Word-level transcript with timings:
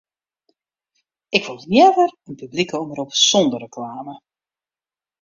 Ik 1.37 1.43
wol 1.47 1.59
leaver 1.73 2.09
in 2.27 2.35
publike 2.39 2.77
omrop 2.83 3.11
sonder 3.27 3.59
reklame. 3.65 4.15